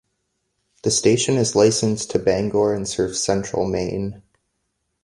The 0.81 0.89
station 0.89 1.35
is 1.37 1.55
licensed 1.55 2.09
to 2.09 2.17
Bangor 2.17 2.73
and 2.73 2.87
serves 2.87 3.23
Central 3.23 3.67
Maine. 3.67 4.23